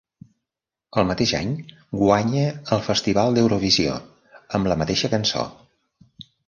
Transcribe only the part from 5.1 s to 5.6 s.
cançó.